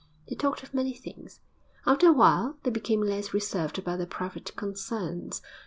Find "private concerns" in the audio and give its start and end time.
4.07-5.43